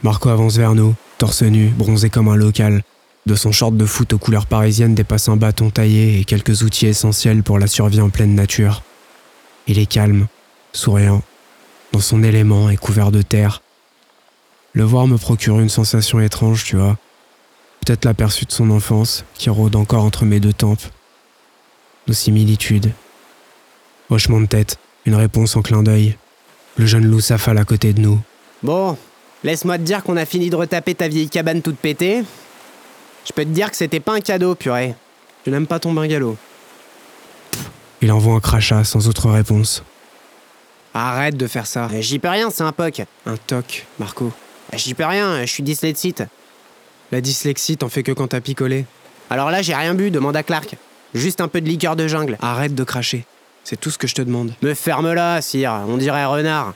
Marco 0.03 0.29
avance 0.29 0.57
vers 0.57 0.75
nous, 0.75 0.95
torse 1.17 1.43
nu, 1.43 1.67
bronzé 1.67 2.09
comme 2.09 2.27
un 2.27 2.35
local. 2.35 2.83
De 3.25 3.35
son 3.35 3.51
short 3.51 3.75
de 3.75 3.85
foot 3.85 4.13
aux 4.13 4.17
couleurs 4.17 4.47
parisiennes 4.47 4.95
dépasse 4.95 5.29
un 5.29 5.35
bâton 5.35 5.69
taillé 5.69 6.19
et 6.19 6.25
quelques 6.25 6.63
outils 6.63 6.87
essentiels 6.87 7.43
pour 7.43 7.59
la 7.59 7.67
survie 7.67 8.01
en 8.01 8.09
pleine 8.09 8.33
nature. 8.33 8.81
Il 9.67 9.77
est 9.77 9.85
calme, 9.85 10.27
souriant, 10.73 11.21
dans 11.91 11.99
son 11.99 12.23
élément 12.23 12.69
et 12.69 12.77
couvert 12.77 13.11
de 13.11 13.21
terre. 13.21 13.61
Le 14.73 14.83
voir 14.83 15.07
me 15.07 15.17
procure 15.17 15.59
une 15.59 15.69
sensation 15.69 16.19
étrange, 16.19 16.63
tu 16.63 16.75
vois. 16.75 16.97
Peut-être 17.85 18.05
l'aperçu 18.05 18.45
de 18.45 18.51
son 18.51 18.69
enfance 18.69 19.25
qui 19.35 19.49
rôde 19.49 19.75
encore 19.75 20.03
entre 20.03 20.25
mes 20.25 20.39
deux 20.39 20.53
tempes 20.53 20.89
nos 22.09 22.13
similitudes. 22.13 22.91
Hochement 24.09 24.41
de 24.41 24.47
tête, 24.47 24.77
une 25.05 25.15
réponse 25.15 25.55
en 25.55 25.61
clin 25.61 25.83
d'œil. 25.83 26.17
Le 26.77 26.87
jeune 26.87 27.05
loup 27.05 27.21
s'affale 27.21 27.59
à 27.59 27.65
côté 27.65 27.93
de 27.93 28.01
nous. 28.01 28.19
Bon, 28.63 28.97
laisse-moi 29.43 29.77
te 29.77 29.83
dire 29.83 30.03
qu'on 30.03 30.17
a 30.17 30.25
fini 30.25 30.49
de 30.49 30.55
retaper 30.55 30.95
ta 30.95 31.07
vieille 31.07 31.29
cabane 31.29 31.61
toute 31.61 31.77
pétée. 31.77 32.23
Je 33.29 33.33
peux 33.33 33.43
te 33.43 33.49
dire 33.49 33.69
que 33.69 33.77
c'était 33.77 33.99
pas 33.99 34.15
un 34.15 34.21
cadeau, 34.21 34.55
purée. 34.55 34.95
Je 35.45 35.51
n'aime 35.51 35.67
pas 35.67 35.79
ton 35.79 35.93
bungalow. 35.93 36.35
Il 38.01 38.11
envoie 38.11 38.33
un 38.33 38.39
crachat 38.39 38.83
sans 38.83 39.07
autre 39.07 39.29
réponse. 39.29 39.83
Arrête 40.95 41.37
de 41.37 41.45
faire 41.45 41.67
ça. 41.67 41.87
J'y 41.99 42.17
peux 42.17 42.27
rien, 42.27 42.49
c'est 42.49 42.63
un 42.63 42.71
poc. 42.71 43.03
Un 43.27 43.37
toc, 43.37 43.85
Marco. 43.99 44.33
J'y 44.73 44.95
peux 44.95 45.05
rien, 45.05 45.41
je 45.41 45.51
suis 45.51 45.61
dyslexique. 45.61 46.23
La 47.11 47.21
dyslexie, 47.21 47.77
t'en 47.77 47.87
fais 47.87 48.01
que 48.01 48.11
quand 48.11 48.29
t'as 48.29 48.41
picolé. 48.41 48.85
Alors 49.29 49.51
là, 49.51 49.61
j'ai 49.61 49.75
rien 49.75 49.93
bu, 49.93 50.09
demande 50.09 50.35
à 50.35 50.41
Clark. 50.41 50.75
Juste 51.13 51.39
un 51.39 51.47
peu 51.47 51.61
de 51.61 51.67
liqueur 51.67 51.95
de 51.95 52.07
jungle. 52.07 52.35
Arrête 52.41 52.73
de 52.73 52.83
cracher. 52.83 53.25
C'est 53.63 53.79
tout 53.79 53.91
ce 53.91 53.99
que 53.99 54.07
je 54.07 54.15
te 54.15 54.23
demande. 54.23 54.53
Me 54.63 54.73
ferme 54.73 55.13
là, 55.13 55.39
sire. 55.41 55.83
On 55.87 55.97
dirait 55.97 56.25
renard. 56.25 56.73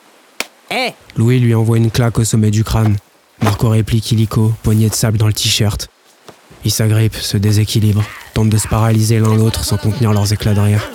Hé 0.70 0.94
Louis 1.18 1.40
lui 1.40 1.56
envoie 1.56 1.78
une 1.78 1.90
claque 1.90 2.20
au 2.20 2.24
sommet 2.24 2.52
du 2.52 2.64
crâne. 2.64 2.98
Marco 3.42 3.70
réplique 3.70 4.12
illico, 4.12 4.54
poignée 4.62 4.90
de 4.90 4.94
sable 4.94 5.18
dans 5.18 5.28
le 5.28 5.34
t-shirt. 5.34 5.90
Ils 6.66 6.72
s'agrippent, 6.72 7.16
se 7.16 7.38
déséquilibrent, 7.38 8.04
tentent 8.34 8.50
de 8.50 8.58
se 8.58 8.68
paralyser 8.68 9.20
l'un 9.20 9.36
l'autre 9.36 9.64
sans 9.64 9.78
contenir 9.78 10.14
leurs 10.14 10.32
éclats 10.32 10.54
de 10.54 10.60
rire. 10.60 10.90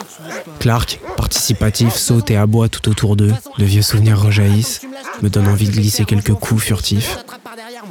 Clark, 0.60 1.00
participatif, 1.16 1.94
saute 1.94 2.30
et 2.30 2.36
aboie 2.36 2.68
tout 2.68 2.88
autour 2.88 3.16
d'eux. 3.16 3.32
De 3.58 3.64
vieux 3.64 3.82
souvenirs 3.82 4.20
rejaillissent, 4.20 4.82
me 5.22 5.28
donnent 5.28 5.48
envie 5.48 5.68
de 5.68 5.72
glisser 5.72 6.04
quelques 6.04 6.34
coups 6.34 6.62
furtifs. 6.62 7.18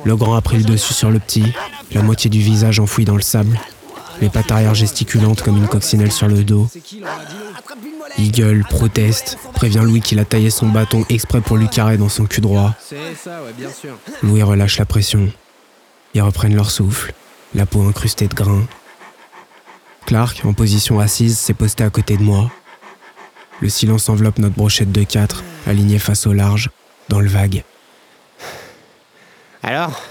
Le 0.03 0.15
grand 0.15 0.35
a 0.35 0.41
pris 0.41 0.57
le 0.57 0.63
dessus 0.63 0.93
sur 0.93 1.11
le 1.11 1.19
petit, 1.19 1.53
la 1.91 2.01
moitié 2.01 2.29
du 2.29 2.39
visage 2.39 2.79
enfoui 2.79 3.05
dans 3.05 3.15
le 3.15 3.21
sable 3.21 3.57
les 4.21 4.29
pattes 4.29 4.51
arrière 4.51 4.75
gesticulantes 4.75 5.41
comme 5.41 5.57
une 5.57 5.67
coccinelle 5.67 6.11
sur 6.11 6.27
le 6.27 6.43
dos. 6.43 6.67
Il 8.17 8.31
gueule, 8.31 8.63
proteste, 8.63 9.37
prévient 9.53 9.81
Louis 9.83 10.01
qu'il 10.01 10.19
a 10.19 10.25
taillé 10.25 10.49
son 10.49 10.67
bâton 10.67 11.05
exprès 11.09 11.41
pour 11.41 11.57
lui 11.57 11.69
carrer 11.69 11.97
dans 11.97 12.09
son 12.09 12.25
cul 12.25 12.41
droit. 12.41 12.73
Louis 14.23 14.43
relâche 14.43 14.79
la 14.79 14.85
pression. 14.85 15.31
Ils 16.13 16.21
reprennent 16.21 16.55
leur 16.55 16.71
souffle, 16.71 17.13
la 17.55 17.65
peau 17.65 17.81
incrustée 17.87 18.27
de 18.27 18.33
grains. 18.33 18.65
Clark, 20.05 20.41
en 20.45 20.53
position 20.53 20.99
assise, 20.99 21.37
s'est 21.37 21.53
posté 21.53 21.83
à 21.83 21.89
côté 21.89 22.17
de 22.17 22.23
moi. 22.23 22.49
Le 23.59 23.69
silence 23.69 24.09
enveloppe 24.09 24.37
notre 24.37 24.55
brochette 24.55 24.91
de 24.91 25.03
quatre, 25.03 25.43
alignée 25.65 25.99
face 25.99 26.27
au 26.27 26.33
large, 26.33 26.69
dans 27.09 27.19
le 27.19 27.27
vague. 27.27 27.63
Alors 29.63 30.01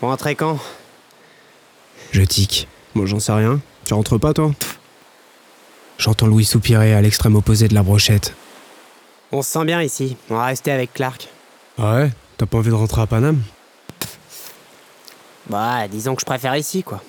Vous 0.00 0.08
rentrez 0.08 0.34
quand? 0.34 0.58
Je 2.12 2.22
tic. 2.22 2.68
Moi, 2.94 3.06
j'en 3.06 3.20
sais 3.20 3.32
rien. 3.32 3.60
Tu 3.86 3.94
rentres 3.94 4.18
pas, 4.18 4.34
toi? 4.34 4.52
J'entends 5.98 6.26
Louis 6.26 6.44
soupirer 6.44 6.94
à 6.94 7.00
l'extrême 7.00 7.36
opposé 7.36 7.68
de 7.68 7.74
la 7.74 7.82
brochette. 7.82 8.34
On 9.32 9.42
se 9.42 9.50
sent 9.50 9.64
bien 9.64 9.82
ici. 9.82 10.16
On 10.30 10.34
va 10.34 10.46
rester 10.46 10.70
avec 10.70 10.94
Clark. 10.94 11.28
Ah 11.78 11.96
ouais? 11.96 12.10
T'as 12.36 12.46
pas 12.46 12.58
envie 12.58 12.70
de 12.70 12.74
rentrer 12.74 13.02
à 13.02 13.06
Paname? 13.06 13.42
Bah, 15.48 15.88
disons 15.88 16.14
que 16.14 16.20
je 16.20 16.26
préfère 16.26 16.56
ici, 16.56 16.82
quoi. 16.82 17.02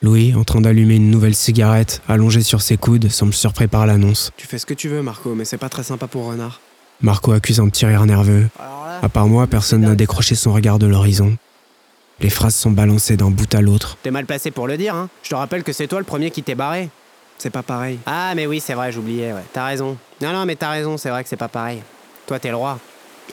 Louis, 0.00 0.34
en 0.36 0.44
train 0.44 0.60
d'allumer 0.60 0.94
une 0.96 1.10
nouvelle 1.10 1.34
cigarette, 1.34 2.02
allongé 2.08 2.42
sur 2.42 2.62
ses 2.62 2.76
coudes, 2.76 3.08
semble 3.08 3.32
surpris 3.34 3.66
par 3.66 3.84
l'annonce. 3.84 4.30
Tu 4.36 4.46
fais 4.46 4.58
ce 4.58 4.66
que 4.66 4.74
tu 4.74 4.88
veux, 4.88 5.02
Marco, 5.02 5.34
mais 5.34 5.44
c'est 5.44 5.58
pas 5.58 5.68
très 5.68 5.82
sympa 5.82 6.06
pour 6.06 6.26
Renard. 6.26 6.60
Marco 7.00 7.32
accuse 7.32 7.58
un 7.58 7.68
petit 7.68 7.84
rire 7.84 8.06
nerveux. 8.06 8.48
Là, 8.58 9.00
À 9.02 9.08
part 9.08 9.26
moi, 9.26 9.46
personne 9.48 9.80
n'a 9.82 9.96
décroché 9.96 10.36
son 10.36 10.52
regard 10.52 10.78
de 10.78 10.86
l'horizon. 10.86 11.36
Les 12.20 12.30
phrases 12.30 12.54
sont 12.54 12.70
balancées 12.70 13.16
d'un 13.16 13.30
bout 13.30 13.52
à 13.54 13.60
l'autre. 13.60 13.96
T'es 14.02 14.10
mal 14.10 14.26
placé 14.26 14.50
pour 14.52 14.66
le 14.68 14.76
dire, 14.76 14.94
hein. 14.94 15.08
Je 15.22 15.30
te 15.30 15.34
rappelle 15.34 15.62
que 15.64 15.72
c'est 15.72 15.86
toi 15.88 15.98
le 15.98 16.04
premier 16.04 16.30
qui 16.30 16.42
t'est 16.44 16.56
barré. 16.56 16.90
C'est 17.36 17.50
pas 17.50 17.62
pareil. 17.62 17.98
Ah, 18.06 18.32
mais 18.34 18.46
oui, 18.46 18.60
c'est 18.60 18.74
vrai, 18.74 18.90
j'oubliais, 18.90 19.32
ouais. 19.32 19.44
T'as 19.52 19.66
raison. 19.66 19.96
Non, 20.20 20.32
non, 20.32 20.44
mais 20.44 20.56
t'as 20.56 20.70
raison, 20.70 20.96
c'est 20.96 21.10
vrai 21.10 21.22
que 21.22 21.28
c'est 21.28 21.36
pas 21.36 21.48
pareil. 21.48 21.82
Toi, 22.26 22.38
t'es 22.40 22.50
le 22.50 22.56
roi. 22.56 22.78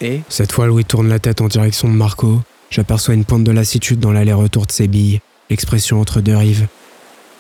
Et 0.02 0.22
Cette 0.30 0.52
fois, 0.52 0.68
Louis 0.68 0.86
tourne 0.86 1.08
la 1.08 1.20
tête 1.20 1.42
en 1.42 1.48
direction 1.48 1.88
de 1.88 1.94
Marco. 1.94 2.42
J'aperçois 2.70 3.14
une 3.14 3.26
pointe 3.26 3.44
de 3.44 3.52
lassitude 3.52 4.00
dans 4.00 4.12
l'aller-retour 4.12 4.66
de 4.66 4.72
ses 4.72 4.88
billes, 4.88 5.22
l'expression 5.50 6.02
entre 6.02 6.22
deux 6.22 6.36
rives. 6.36 6.68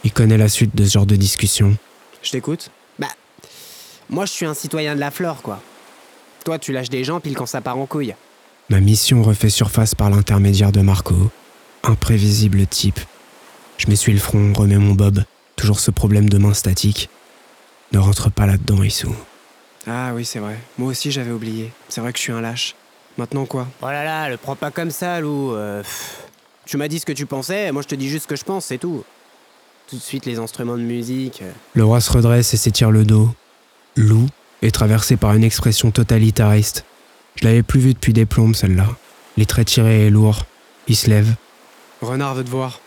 Il 0.03 0.11
connaît 0.11 0.37
la 0.37 0.49
suite 0.49 0.75
de 0.75 0.85
ce 0.85 0.91
genre 0.91 1.05
de 1.05 1.15
discussion. 1.15 1.75
Je 2.21 2.31
t'écoute 2.31 2.69
Bah, 2.99 3.07
moi, 4.09 4.25
je 4.25 4.31
suis 4.31 4.45
un 4.45 4.53
citoyen 4.53 4.95
de 4.95 4.99
la 4.99 5.11
flore, 5.11 5.41
quoi. 5.41 5.61
Toi, 6.45 6.59
tu 6.59 6.71
lâches 6.71 6.89
des 6.89 7.03
gens 7.03 7.19
pile 7.19 7.35
quand 7.35 7.47
ça 7.47 7.61
part 7.61 7.77
en 7.77 7.87
couille. 7.87 8.15
Ma 8.69 8.79
mission 8.79 9.23
refait 9.23 9.49
surface 9.49 9.95
par 9.95 10.09
l'intermédiaire 10.09 10.71
de 10.71 10.81
Marco. 10.81 11.15
Imprévisible 11.83 12.65
type. 12.67 12.99
Je 13.77 13.87
m'essuie 13.87 14.13
le 14.13 14.19
front, 14.19 14.53
remets 14.53 14.77
mon 14.77 14.93
bob. 14.93 15.23
Toujours 15.55 15.79
ce 15.79 15.91
problème 15.91 16.29
de 16.29 16.37
main 16.37 16.53
statique. 16.53 17.09
Ne 17.91 17.99
rentre 17.99 18.29
pas 18.31 18.45
là-dedans, 18.45 18.83
Issou. 18.83 19.13
Ah 19.87 20.11
oui, 20.13 20.25
c'est 20.25 20.39
vrai. 20.39 20.57
Moi 20.77 20.89
aussi, 20.89 21.11
j'avais 21.11 21.31
oublié. 21.31 21.71
C'est 21.89 22.01
vrai 22.01 22.11
que 22.11 22.17
je 22.17 22.23
suis 22.23 22.31
un 22.31 22.41
lâche. 22.41 22.75
Maintenant 23.17 23.45
quoi? 23.45 23.67
Oh 23.81 23.85
là 23.85 24.03
là, 24.03 24.29
le 24.29 24.35
prends 24.37 24.55
pas 24.57 24.71
comme 24.71 24.91
ça, 24.91 25.21
Lou. 25.21 25.53
euh, 25.55 25.81
tu 26.65 26.75
m'as 26.77 26.87
dit 26.89 26.99
ce 26.99 27.05
que 27.05 27.13
tu 27.13 27.25
pensais, 27.25 27.71
moi 27.71 27.81
je 27.81 27.87
te 27.87 27.95
dis 27.95 28.09
juste 28.09 28.23
ce 28.23 28.27
que 28.27 28.35
je 28.35 28.43
pense, 28.43 28.65
c'est 28.65 28.77
tout. 28.77 29.05
Tout 29.89 29.95
de 29.95 30.01
suite, 30.01 30.25
les 30.25 30.37
instruments 30.39 30.75
de 30.77 30.81
musique. 30.81 31.41
euh. 31.41 31.51
Le 31.75 31.85
roi 31.85 32.01
se 32.01 32.11
redresse 32.11 32.53
et 32.53 32.57
s'étire 32.57 32.91
le 32.91 33.05
dos. 33.05 33.29
Lou 33.95 34.27
est 34.61 34.73
traversé 34.73 35.15
par 35.15 35.33
une 35.33 35.43
expression 35.45 35.91
totalitariste. 35.91 36.83
Je 37.35 37.45
l'avais 37.45 37.63
plus 37.63 37.79
vu 37.79 37.93
depuis 37.93 38.11
des 38.11 38.25
plombes, 38.25 38.55
celle-là. 38.55 38.87
Les 39.37 39.45
traits 39.45 39.67
tirés 39.67 40.07
et 40.07 40.09
lourds. 40.09 40.45
Il 40.87 40.95
se 40.97 41.09
lève. 41.09 41.35
Renard 42.01 42.33
veut 42.35 42.43
te 42.43 42.49
voir. 42.49 42.79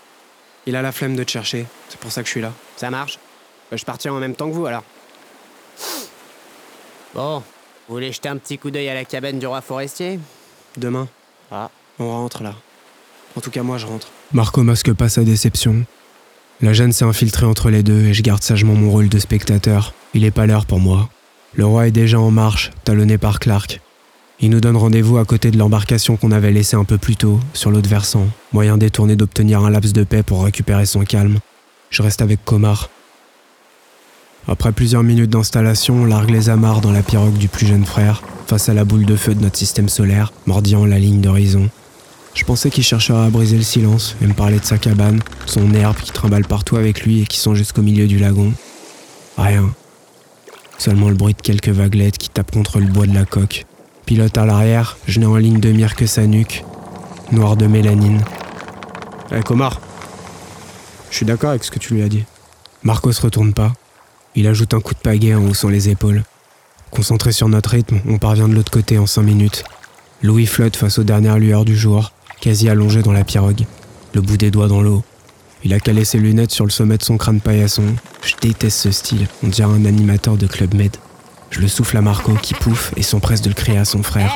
Il 0.67 0.75
a 0.75 0.81
la 0.83 0.91
flemme 0.91 1.15
de 1.15 1.23
te 1.23 1.31
chercher. 1.31 1.65
C'est 1.87 1.99
pour 1.99 2.11
ça 2.11 2.21
que 2.21 2.27
je 2.27 2.31
suis 2.33 2.41
là. 2.41 2.51
Ça 2.75 2.91
marche? 2.91 3.17
Bah, 3.71 3.77
Je 3.77 3.85
partirai 3.85 4.13
en 4.13 4.19
même 4.19 4.35
temps 4.35 4.49
que 4.49 4.53
vous 4.55 4.65
alors. 4.67 4.83
Bon, 7.15 7.39
vous 7.87 7.95
voulez 7.95 8.11
jeter 8.11 8.29
un 8.29 8.37
petit 8.37 8.57
coup 8.57 8.71
d'œil 8.71 8.89
à 8.89 8.93
la 8.93 9.05
cabane 9.05 9.39
du 9.39 9.47
roi 9.47 9.61
forestier? 9.61 10.19
Demain, 10.77 11.07
Ah. 11.51 11.69
on 11.99 12.07
rentre 12.09 12.43
là. 12.43 12.53
En 13.35 13.41
tout 13.41 13.51
cas, 13.51 13.63
moi, 13.63 13.77
je 13.77 13.85
rentre. 13.85 14.07
Marco 14.33 14.63
masque 14.63 14.93
pas 14.93 15.09
sa 15.09 15.23
déception. 15.23 15.85
La 16.61 16.73
gêne 16.73 16.91
s'est 16.91 17.05
infiltrée 17.05 17.45
entre 17.45 17.69
les 17.69 17.83
deux 17.83 18.05
et 18.05 18.13
je 18.13 18.21
garde 18.21 18.43
sagement 18.43 18.73
mon 18.75 18.91
rôle 18.91 19.09
de 19.09 19.17
spectateur. 19.19 19.93
Il 20.13 20.23
est 20.25 20.31
pas 20.31 20.45
l'heure 20.45 20.65
pour 20.65 20.79
moi. 20.79 21.09
Le 21.53 21.65
roi 21.65 21.87
est 21.87 21.91
déjà 21.91 22.19
en 22.19 22.31
marche, 22.31 22.71
talonné 22.83 23.17
par 23.17 23.39
Clark. 23.39 23.79
Il 24.41 24.49
nous 24.51 24.61
donne 24.61 24.77
rendez-vous 24.77 25.17
à 25.17 25.25
côté 25.25 25.51
de 25.51 25.57
l'embarcation 25.57 26.15
qu'on 26.15 26.31
avait 26.31 26.51
laissée 26.51 26.75
un 26.77 26.83
peu 26.85 26.97
plus 26.97 27.15
tôt, 27.15 27.39
sur 27.53 27.71
l'autre 27.71 27.89
versant, 27.89 28.27
moyen 28.53 28.77
détourné 28.77 29.15
d'obtenir 29.15 29.63
un 29.65 29.69
laps 29.69 29.93
de 29.93 30.03
paix 30.03 30.23
pour 30.23 30.43
récupérer 30.43 30.85
son 30.85 31.03
calme. 31.03 31.39
Je 31.89 32.01
reste 32.03 32.21
avec 32.21 32.43
Comar. 32.45 32.89
Après 34.49 34.71
plusieurs 34.71 35.03
minutes 35.03 35.29
d'installation, 35.29 36.01
on 36.01 36.05
largue 36.05 36.31
les 36.31 36.49
amarres 36.49 36.81
dans 36.81 36.91
la 36.91 37.03
pirogue 37.03 37.37
du 37.37 37.47
plus 37.47 37.67
jeune 37.67 37.85
frère, 37.85 38.23
face 38.47 38.67
à 38.67 38.73
la 38.73 38.83
boule 38.83 39.05
de 39.05 39.15
feu 39.15 39.35
de 39.35 39.43
notre 39.43 39.57
système 39.59 39.89
solaire, 39.89 40.33
mordillant 40.47 40.87
la 40.87 40.97
ligne 40.97 41.21
d'horizon. 41.21 41.69
Je 42.33 42.43
pensais 42.45 42.71
qu'il 42.71 42.83
chercherait 42.83 43.27
à 43.27 43.29
briser 43.29 43.57
le 43.57 43.63
silence 43.63 44.15
et 44.23 44.25
me 44.25 44.33
parler 44.33 44.59
de 44.59 44.65
sa 44.65 44.79
cabane, 44.79 45.21
son 45.45 45.71
herbe 45.75 45.97
qui 45.97 46.11
trimballe 46.11 46.47
partout 46.47 46.77
avec 46.77 47.03
lui 47.03 47.21
et 47.21 47.25
qui 47.27 47.37
sent 47.37 47.53
jusqu'au 47.53 47.83
milieu 47.83 48.07
du 48.07 48.17
lagon. 48.17 48.51
Rien. 49.37 49.69
Seulement 50.79 51.09
le 51.09 51.15
bruit 51.15 51.35
de 51.35 51.41
quelques 51.41 51.69
vaguelettes 51.69 52.17
qui 52.17 52.29
tapent 52.29 52.51
contre 52.51 52.79
le 52.79 52.87
bois 52.87 53.05
de 53.05 53.13
la 53.13 53.25
coque. 53.25 53.67
Pilote 54.07 54.35
à 54.35 54.47
l'arrière, 54.47 54.97
je 55.05 55.19
n'ai 55.19 55.27
en 55.27 55.35
ligne 55.35 55.59
de 55.59 55.71
mire 55.71 55.95
que 55.95 56.07
sa 56.07 56.25
nuque, 56.25 56.65
noire 57.31 57.55
de 57.55 57.67
mélanine. 57.67 58.23
Eh, 59.31 59.41
Comar 59.41 59.79
Je 61.11 61.17
suis 61.17 61.25
d'accord 61.27 61.51
avec 61.51 61.63
ce 61.63 61.69
que 61.69 61.77
tu 61.77 61.93
lui 61.93 62.01
as 62.01 62.09
dit. 62.09 62.23
Marco 62.81 63.11
se 63.11 63.21
retourne 63.21 63.53
pas. 63.53 63.73
Il 64.35 64.47
ajoute 64.47 64.73
un 64.73 64.79
coup 64.79 64.93
de 64.93 64.99
pagaie 64.99 65.35
en 65.35 65.43
haussant 65.45 65.69
les 65.69 65.89
épaules. 65.89 66.23
Concentré 66.91 67.31
sur 67.31 67.49
notre 67.49 67.71
rythme, 67.71 67.99
on 68.07 68.17
parvient 68.17 68.47
de 68.47 68.53
l'autre 68.53 68.71
côté 68.71 68.97
en 68.97 69.05
cinq 69.05 69.23
minutes. 69.23 69.63
Louis 70.21 70.45
flotte 70.45 70.75
face 70.75 70.99
aux 70.99 71.03
dernières 71.03 71.39
lueurs 71.39 71.65
du 71.65 71.75
jour, 71.77 72.11
quasi 72.41 72.69
allongé 72.69 73.01
dans 73.01 73.11
la 73.13 73.23
pirogue, 73.23 73.65
le 74.13 74.21
bout 74.21 74.37
des 74.37 74.51
doigts 74.51 74.67
dans 74.67 74.81
l'eau. 74.81 75.03
Il 75.63 75.73
a 75.73 75.79
calé 75.79 76.05
ses 76.05 76.19
lunettes 76.19 76.51
sur 76.51 76.65
le 76.65 76.71
sommet 76.71 76.97
de 76.97 77.03
son 77.03 77.17
crâne 77.17 77.41
paillasson. 77.41 77.83
Je 78.23 78.35
déteste 78.41 78.79
ce 78.79 78.91
style, 78.91 79.27
on 79.43 79.47
dirait 79.47 79.69
un 79.69 79.85
animateur 79.85 80.37
de 80.37 80.47
Club 80.47 80.73
Med. 80.73 80.95
Je 81.51 81.59
le 81.59 81.67
souffle 81.67 81.97
à 81.97 82.01
Marco 82.01 82.33
qui 82.35 82.53
pouffe 82.53 82.93
et 82.95 83.01
s'empresse 83.01 83.41
de 83.41 83.49
le 83.49 83.55
crier 83.55 83.77
à 83.77 83.85
son 83.85 84.03
frère. 84.03 84.31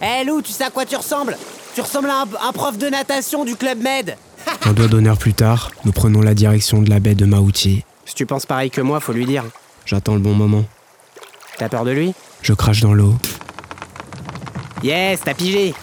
Hé 0.00 0.04
Hé 0.04 0.24
Lou, 0.24 0.42
tu 0.42 0.52
sais 0.52 0.64
à 0.64 0.70
quoi 0.70 0.84
tu 0.86 0.96
ressembles? 0.96 1.36
Tu 1.74 1.80
ressembles 1.80 2.10
à 2.10 2.22
un, 2.22 2.48
un 2.48 2.52
prof 2.52 2.78
de 2.78 2.86
natation 2.88 3.44
du 3.44 3.56
Club 3.56 3.82
Med 3.82 4.16
Un 4.64 4.72
doigt 4.72 4.88
d'honneur 4.88 5.18
plus 5.18 5.34
tard, 5.34 5.70
nous 5.84 5.92
prenons 5.92 6.20
la 6.20 6.34
direction 6.34 6.82
de 6.82 6.90
la 6.90 7.00
baie 7.00 7.14
de 7.14 7.24
Maouti. 7.24 7.84
Si 8.08 8.14
tu 8.14 8.24
penses 8.24 8.46
pareil 8.46 8.70
que 8.70 8.80
moi, 8.80 9.00
faut 9.00 9.12
lui 9.12 9.26
dire. 9.26 9.44
J'attends 9.84 10.14
le 10.14 10.20
bon 10.20 10.32
moment. 10.32 10.64
T'as 11.58 11.68
peur 11.68 11.84
de 11.84 11.90
lui? 11.90 12.14
Je 12.40 12.54
crache 12.54 12.80
dans 12.80 12.94
l'eau. 12.94 13.14
Yes, 14.82 15.20
t'as 15.22 15.34
pigé 15.34 15.74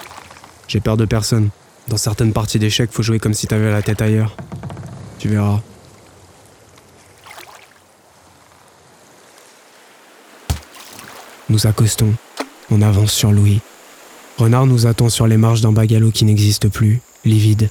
J'ai 0.68 0.80
peur 0.80 0.98
de 0.98 1.06
personne. 1.06 1.50
Dans 1.88 1.98
certaines 1.98 2.34
parties 2.34 2.58
d'échecs, 2.58 2.90
faut 2.92 3.04
jouer 3.04 3.20
comme 3.20 3.36
si 3.36 3.46
t'avais 3.46 3.70
la 3.70 3.84
tête 3.84 4.02
ailleurs. 4.02 4.36
Tu 5.20 5.30
verras. 5.30 5.62
Nous 11.50 11.68
accostons. 11.68 12.16
On 12.72 12.82
avance 12.82 13.12
sur 13.12 13.32
Louis. 13.32 13.62
Renard 14.40 14.66
nous 14.66 14.88
attend 14.88 15.10
sur 15.10 15.28
les 15.28 15.38
marches 15.38 15.62
d'un 15.62 15.74
bagalo 15.74 16.10
qui 16.10 16.26
n'existe 16.26 16.70
plus, 16.70 17.02
livide. 17.24 17.70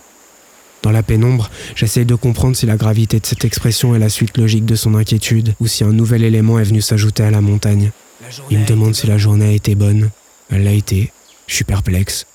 Dans 0.84 0.90
la 0.90 1.02
pénombre, 1.02 1.48
j'essaye 1.74 2.04
de 2.04 2.14
comprendre 2.14 2.54
si 2.54 2.66
la 2.66 2.76
gravité 2.76 3.18
de 3.18 3.24
cette 3.24 3.46
expression 3.46 3.96
est 3.96 3.98
la 3.98 4.10
suite 4.10 4.36
logique 4.36 4.66
de 4.66 4.74
son 4.74 4.94
inquiétude 4.94 5.54
ou 5.58 5.66
si 5.66 5.82
un 5.82 5.92
nouvel 5.92 6.22
élément 6.22 6.58
est 6.58 6.64
venu 6.64 6.82
s'ajouter 6.82 7.22
à 7.22 7.30
la 7.30 7.40
montagne. 7.40 7.90
Il 8.50 8.58
me 8.58 8.66
demande 8.66 8.94
si 8.94 9.06
la 9.06 9.16
journée 9.16 9.46
a 9.46 9.52
été 9.52 9.76
bonne. 9.76 10.10
Elle 10.50 10.64
l'a 10.64 10.72
été. 10.72 11.10
Je 11.46 11.54
suis 11.54 11.64
perplexe. 11.64 12.26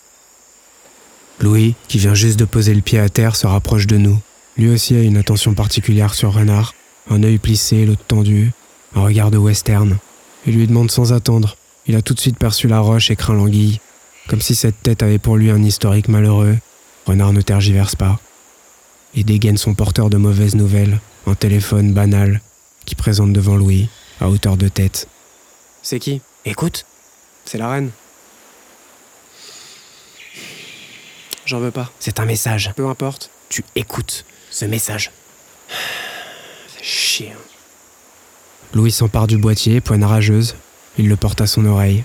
Louis, 1.39 1.75
qui 1.87 1.99
vient 1.99 2.15
juste 2.15 2.39
de 2.39 2.45
poser 2.45 2.73
le 2.73 2.81
pied 2.81 2.97
à 2.97 3.07
terre, 3.07 3.35
se 3.35 3.45
rapproche 3.45 3.85
de 3.85 3.97
nous. 3.97 4.19
Lui 4.57 4.69
aussi 4.69 4.95
a 4.95 5.03
une 5.03 5.17
attention 5.17 5.53
particulière 5.53 6.15
sur 6.15 6.33
Renard. 6.33 6.73
Un 7.11 7.21
œil 7.21 7.37
plissé, 7.37 7.85
l'autre 7.85 8.05
tendu, 8.07 8.51
un 8.95 9.01
regard 9.01 9.29
de 9.29 9.37
western. 9.37 9.95
Il 10.47 10.55
lui 10.55 10.65
demande 10.65 10.89
sans 10.89 11.13
attendre. 11.13 11.55
Il 11.85 11.95
a 11.95 12.01
tout 12.01 12.15
de 12.15 12.19
suite 12.19 12.39
perçu 12.39 12.67
la 12.67 12.79
roche 12.79 13.11
et 13.11 13.15
craint 13.15 13.35
l'anguille. 13.35 13.79
Comme 14.27 14.41
si 14.41 14.55
cette 14.55 14.81
tête 14.81 15.03
avait 15.03 15.19
pour 15.19 15.37
lui 15.37 15.51
un 15.51 15.61
historique 15.61 16.07
malheureux. 16.07 16.57
Renard 17.05 17.33
ne 17.33 17.41
tergiverse 17.41 17.95
pas. 17.95 18.19
Il 19.15 19.25
dégaine 19.25 19.57
son 19.57 19.73
porteur 19.73 20.09
de 20.09 20.17
mauvaises 20.17 20.55
nouvelles, 20.55 20.99
un 21.25 21.35
téléphone 21.35 21.93
banal, 21.93 22.41
qui 22.85 22.95
présente 22.95 23.33
devant 23.33 23.55
Louis, 23.55 23.89
à 24.21 24.29
hauteur 24.29 24.57
de 24.57 24.67
tête. 24.67 25.07
C'est 25.81 25.99
qui? 25.99 26.21
Écoute. 26.45 26.85
C'est 27.45 27.57
la 27.57 27.69
reine. 27.69 27.89
J'en 31.45 31.59
veux 31.59 31.71
pas. 31.71 31.91
C'est 31.99 32.19
un 32.19 32.25
message. 32.25 32.71
Peu 32.75 32.87
importe. 32.87 33.31
Tu 33.49 33.63
écoutes 33.75 34.25
ce 34.51 34.65
message. 34.65 35.11
Chier. 36.81 37.31
hein. 37.31 37.39
Louis 38.73 38.91
s'empare 38.91 39.25
du 39.25 39.37
boîtier, 39.37 39.81
poigne 39.81 40.03
rageuse. 40.03 40.55
Il 40.97 41.07
le 41.09 41.15
porte 41.15 41.41
à 41.41 41.47
son 41.47 41.65
oreille. 41.65 42.03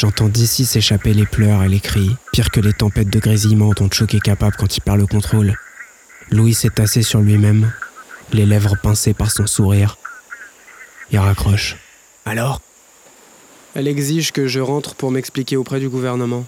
J'entends 0.00 0.28
d'ici 0.28 0.64
s'échapper 0.64 1.12
les 1.12 1.26
pleurs 1.26 1.62
et 1.62 1.68
les 1.68 1.78
cris, 1.78 2.16
pire 2.32 2.50
que 2.50 2.58
les 2.60 2.72
tempêtes 2.72 3.10
de 3.10 3.18
grésillement 3.18 3.74
dont 3.76 3.90
Choc 3.90 4.14
est 4.14 4.20
capable 4.20 4.56
quand 4.56 4.78
il 4.78 4.80
perd 4.80 4.96
le 4.96 5.06
contrôle. 5.06 5.54
Louis 6.30 6.54
s'est 6.54 6.70
tassé 6.70 7.02
sur 7.02 7.20
lui-même, 7.20 7.70
les 8.32 8.46
lèvres 8.46 8.78
pincées 8.82 9.12
par 9.12 9.30
son 9.30 9.46
sourire. 9.46 9.98
Il 11.12 11.18
raccroche. 11.18 11.76
Alors? 12.24 12.62
Elle 13.74 13.88
exige 13.88 14.32
que 14.32 14.46
je 14.46 14.60
rentre 14.60 14.94
pour 14.94 15.10
m'expliquer 15.10 15.58
auprès 15.58 15.80
du 15.80 15.90
gouvernement. 15.90 16.46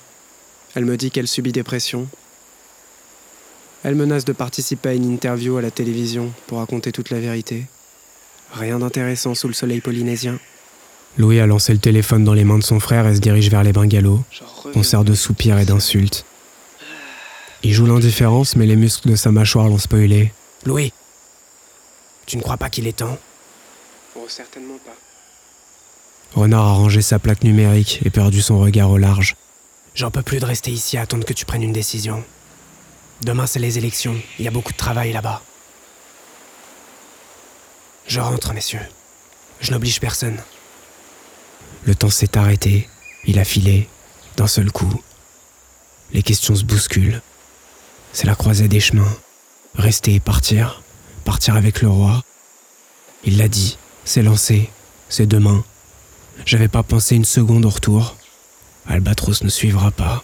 Elle 0.74 0.86
me 0.86 0.96
dit 0.96 1.10
qu'elle 1.10 1.28
subit 1.28 1.52
des 1.52 1.62
pressions. 1.62 2.08
Elle 3.84 3.96
menace 3.96 4.24
de 4.24 4.32
participer 4.32 4.88
à 4.88 4.94
une 4.94 5.12
interview 5.12 5.58
à 5.58 5.62
la 5.62 5.70
télévision 5.70 6.32
pour 6.46 6.56
raconter 6.56 6.90
toute 6.90 7.10
la 7.10 7.20
vérité. 7.20 7.66
Rien 8.54 8.78
d'intéressant 8.78 9.34
sous 9.34 9.48
le 9.48 9.52
soleil 9.52 9.82
polynésien. 9.82 10.38
Louis 11.18 11.40
a 11.40 11.46
lancé 11.46 11.72
le 11.72 11.78
téléphone 11.78 12.24
dans 12.24 12.32
les 12.32 12.44
mains 12.44 12.58
de 12.58 12.64
son 12.64 12.80
frère 12.80 13.06
et 13.06 13.14
se 13.14 13.20
dirige 13.20 13.50
vers 13.50 13.62
les 13.62 13.72
bungalows, 13.72 14.24
concert 14.72 15.04
de 15.04 15.14
soupirs 15.14 15.58
et 15.58 15.66
d'insultes. 15.66 16.24
Il 17.62 17.72
joue 17.72 17.86
l'indifférence, 17.86 18.56
mais 18.56 18.66
les 18.66 18.76
muscles 18.76 19.10
de 19.10 19.16
sa 19.16 19.30
mâchoire 19.30 19.68
l'ont 19.68 19.78
spoilé. 19.78 20.32
Louis, 20.64 20.92
tu 22.26 22.36
ne 22.36 22.42
crois 22.42 22.56
pas 22.56 22.70
qu'il 22.70 22.86
est 22.86 22.96
temps? 22.96 23.18
Oh, 24.16 24.26
certainement 24.28 24.78
pas. 24.84 24.96
Renard 26.34 26.66
a 26.66 26.72
rangé 26.72 27.02
sa 27.02 27.18
plaque 27.18 27.44
numérique 27.44 28.00
et 28.04 28.10
perdu 28.10 28.40
son 28.40 28.58
regard 28.58 28.90
au 28.90 28.96
large. 28.96 29.36
J'en 29.94 30.10
peux 30.10 30.22
plus 30.22 30.40
de 30.40 30.46
rester 30.46 30.70
ici 30.70 30.96
à 30.96 31.02
attendre 31.02 31.26
que 31.26 31.34
tu 31.34 31.44
prennes 31.44 31.62
une 31.62 31.72
décision. 31.72 32.24
Demain, 33.22 33.46
c'est 33.46 33.58
les 33.58 33.76
élections. 33.76 34.16
Il 34.38 34.44
y 34.44 34.48
a 34.48 34.50
beaucoup 34.50 34.72
de 34.72 34.78
travail 34.78 35.12
là-bas. 35.12 35.42
Je 38.08 38.18
rentre, 38.18 38.54
messieurs. 38.54 38.80
Je 39.60 39.70
n'oblige 39.70 40.00
personne. 40.00 40.38
Le 41.84 41.94
temps 41.94 42.10
s'est 42.10 42.38
arrêté, 42.38 42.88
il 43.24 43.38
a 43.38 43.44
filé, 43.44 43.88
d'un 44.36 44.46
seul 44.46 44.70
coup. 44.70 45.02
Les 46.12 46.22
questions 46.22 46.54
se 46.54 46.64
bousculent. 46.64 47.22
C'est 48.12 48.26
la 48.26 48.34
croisée 48.34 48.68
des 48.68 48.80
chemins. 48.80 49.16
Rester 49.74 50.14
et 50.14 50.20
partir, 50.20 50.82
partir 51.24 51.56
avec 51.56 51.82
le 51.82 51.88
roi. 51.88 52.22
Il 53.24 53.38
l'a 53.38 53.48
dit, 53.48 53.78
c'est 54.04 54.22
lancé, 54.22 54.70
c'est 55.08 55.26
demain. 55.26 55.64
J'avais 56.44 56.68
pas 56.68 56.82
pensé 56.82 57.16
une 57.16 57.24
seconde 57.24 57.64
au 57.64 57.70
retour. 57.70 58.16
Albatros 58.86 59.42
ne 59.42 59.48
suivra 59.48 59.90
pas. 59.90 60.22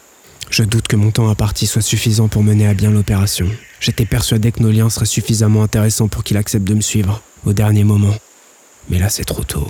Je 0.50 0.62
doute 0.62 0.88
que 0.88 0.96
mon 0.96 1.10
temps 1.10 1.28
à 1.28 1.34
partie 1.34 1.66
soit 1.66 1.82
suffisant 1.82 2.28
pour 2.28 2.42
mener 2.42 2.66
à 2.66 2.74
bien 2.74 2.90
l'opération. 2.90 3.48
J'étais 3.80 4.06
persuadé 4.06 4.52
que 4.52 4.62
nos 4.62 4.70
liens 4.70 4.90
seraient 4.90 5.06
suffisamment 5.06 5.62
intéressants 5.62 6.08
pour 6.08 6.24
qu'il 6.24 6.36
accepte 6.36 6.64
de 6.64 6.74
me 6.74 6.80
suivre, 6.80 7.22
au 7.44 7.52
dernier 7.52 7.84
moment. 7.84 8.14
Mais 8.88 8.98
là, 8.98 9.08
c'est 9.08 9.24
trop 9.24 9.44
tôt. 9.44 9.68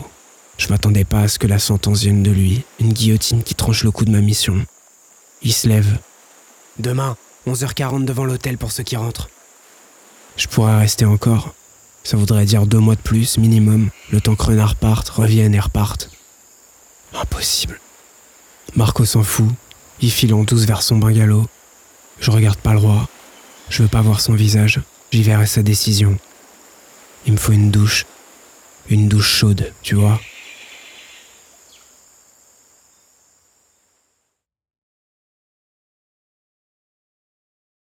Je 0.59 0.69
m'attendais 0.69 1.05
pas 1.05 1.21
à 1.21 1.29
ce 1.29 1.39
que 1.39 1.47
la 1.47 1.59
sentence 1.59 2.03
vienne 2.03 2.23
de 2.23 2.33
lui, 2.33 2.65
une 2.81 2.93
guillotine 2.93 3.43
qui 3.43 3.55
tranche 3.55 3.85
le 3.85 3.93
coup 3.93 4.05
de 4.05 4.11
ma 4.11 4.21
mission. 4.21 4.67
Il 5.43 5.53
se 5.53 5.69
lève. 5.69 5.99
Demain, 6.79 7.17
11h40 7.47 8.05
devant 8.05 8.25
l'hôtel 8.25 8.59
pour 8.59 8.73
ceux 8.73 8.83
qui 8.83 8.97
rentrent. 8.97 9.31
Je 10.37 10.49
pourrais 10.49 10.79
rester 10.79 11.05
encore. 11.05 11.55
Ça 12.03 12.17
voudrait 12.17 12.45
dire 12.45 12.67
deux 12.67 12.79
mois 12.79 12.97
de 12.97 13.01
plus, 13.01 13.39
minimum, 13.39 13.91
le 14.11 14.21
temps 14.21 14.35
que 14.35 14.43
Renard 14.43 14.75
parte, 14.75 15.09
revienne 15.09 15.55
et 15.55 15.61
reparte. 15.61 16.11
Impossible. 17.15 17.81
Marco 18.75 19.05
s'en 19.05 19.23
fout. 19.23 19.49
Il 20.01 20.11
file 20.11 20.35
en 20.35 20.45
douce 20.45 20.65
vers 20.65 20.83
son 20.83 20.97
bungalow. 20.97 21.47
Je 22.21 22.31
regarde 22.31 22.59
pas 22.59 22.73
le 22.73 22.79
roi. 22.79 23.09
Je 23.71 23.83
veux 23.83 23.89
pas 23.89 24.03
voir 24.03 24.21
son 24.21 24.35
visage. 24.35 24.81
J'y 25.13 25.23
verrai 25.23 25.47
sa 25.47 25.63
décision. 25.63 26.19
Il 27.27 27.33
me 27.33 27.39
faut 27.39 27.53
une 27.53 27.71
douche. 27.71 28.07
Une 28.91 29.09
douche 29.09 29.29
chaude, 29.29 29.73
tu 29.83 29.95
vois. 29.95 30.21